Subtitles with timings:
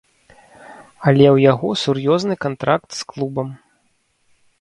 [1.07, 3.49] Але ў яго сур'ёзны кантракт з клубам.